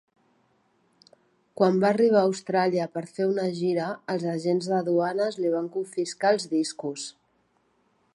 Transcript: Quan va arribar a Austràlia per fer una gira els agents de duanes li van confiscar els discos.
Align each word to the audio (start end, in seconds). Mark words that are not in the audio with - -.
Quan 1.59 1.75
va 1.83 1.91
arribar 1.95 2.23
a 2.23 2.29
Austràlia 2.29 2.87
per 2.97 3.03
fer 3.17 3.27
una 3.33 3.45
gira 3.59 3.89
els 4.15 4.25
agents 4.33 4.71
de 4.73 4.81
duanes 4.89 5.37
li 5.43 5.53
van 5.57 5.69
confiscar 5.77 6.33
els 6.39 6.49
discos. 6.55 7.05